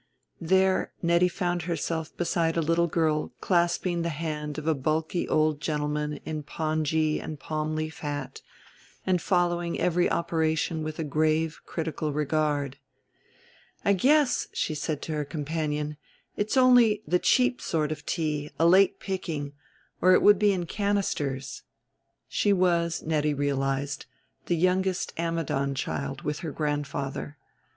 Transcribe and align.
There 0.41 0.91
Nettie 1.03 1.27
found 1.27 1.61
herself 1.69 2.17
beside 2.17 2.57
a 2.57 2.61
little 2.63 2.87
girl 2.87 3.33
clasping 3.39 4.01
the 4.01 4.09
hand 4.09 4.57
of 4.57 4.65
a 4.65 4.73
bulky 4.73 5.27
old 5.29 5.61
gentleman 5.61 6.13
in 6.25 6.41
pongee 6.41 7.19
and 7.21 7.35
a 7.35 7.37
palm 7.37 7.75
leaf 7.75 7.99
hat 7.99 8.41
and 9.05 9.21
following 9.21 9.79
every 9.79 10.09
operation 10.09 10.81
with 10.81 10.97
a 10.97 11.03
grave 11.03 11.59
critical 11.67 12.11
regard. 12.13 12.77
"I 13.85 13.93
guess," 13.93 14.47
she 14.53 14.73
said 14.73 15.03
to 15.03 15.11
her 15.11 15.23
companion, 15.23 15.97
"it's 16.35 16.57
only 16.57 17.03
the 17.05 17.19
cheap 17.19 17.61
sort 17.61 17.91
of 17.91 18.03
tea, 18.03 18.49
a 18.57 18.65
late 18.65 18.99
picking, 18.99 19.53
or 20.01 20.13
it 20.13 20.23
would 20.23 20.39
be 20.39 20.51
in 20.51 20.65
canisters." 20.65 21.61
She 22.27 22.51
was, 22.51 23.03
Nettie 23.03 23.35
realized, 23.35 24.07
the 24.47 24.55
youngest 24.55 25.13
Ammidon 25.17 25.75
child 25.75 26.23
with 26.23 26.39
her 26.39 26.51
grand 26.51 26.87
father. 26.87 27.37